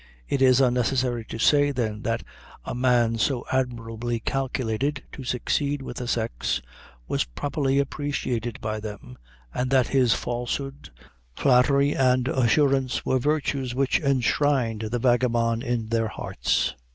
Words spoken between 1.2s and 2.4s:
to say, then, that